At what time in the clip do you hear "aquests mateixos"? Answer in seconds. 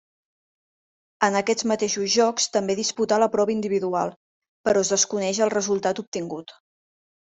1.41-2.09